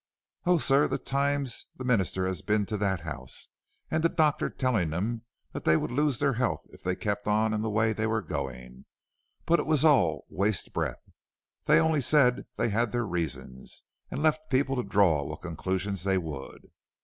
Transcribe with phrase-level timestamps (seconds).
[0.47, 3.49] "Oh, sir, the times the minister has been to that house!
[3.91, 7.61] And the doctor telling them they would lose their health if they kept on in
[7.61, 8.85] the way they were going!
[9.45, 11.07] But it was all waste breath;
[11.65, 16.17] they only said they had their reasons, and left people to draw what conclusions they
[16.17, 16.71] would."